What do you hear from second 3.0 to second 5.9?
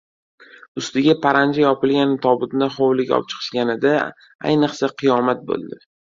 opchiqishganida, ayniqsa qiyomat bo‘ldi.